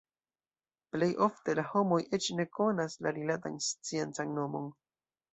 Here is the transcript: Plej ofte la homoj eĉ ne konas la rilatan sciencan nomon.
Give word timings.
Plej 0.93 1.09
ofte 1.25 1.53
la 1.59 1.65
homoj 1.73 1.99
eĉ 2.17 2.29
ne 2.39 2.45
konas 2.59 2.95
la 3.07 3.11
rilatan 3.19 3.59
sciencan 3.67 4.33
nomon. 4.39 4.65